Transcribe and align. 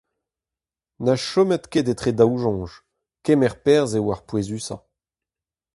Na 1.05 1.15
chomit 1.25 1.63
ket 1.71 1.87
etre 1.91 2.11
daou 2.17 2.35
soñj: 2.43 2.71
kemer 3.23 3.55
perzh 3.63 3.95
eo 3.97 4.07
ar 4.13 4.21
pouezusañ! 4.27 4.81